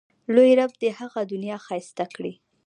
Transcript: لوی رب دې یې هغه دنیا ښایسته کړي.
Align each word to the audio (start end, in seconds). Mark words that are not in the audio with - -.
لوی 0.33 0.51
رب 0.59 0.71
دې 0.81 0.87
یې 0.91 0.97
هغه 0.99 1.19
دنیا 1.31 1.57
ښایسته 1.65 2.05
کړي. 2.15 2.33